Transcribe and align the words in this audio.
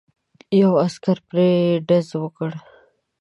یو 0.61 0.71
عسکر 0.85 1.17
پرې 1.27 1.49
ډز 1.87 2.09
وکړ. 2.21 2.51